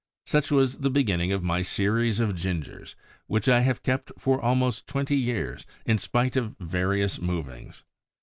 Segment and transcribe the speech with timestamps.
[0.25, 2.95] Such was the beginning of my series of Gingers,
[3.27, 7.83] which I have kept for almost twenty years, in spite of various movings.